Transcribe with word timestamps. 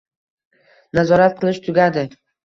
Nazorat 0.99 1.35
qilish 1.41 1.59
tugadi. 1.67 2.07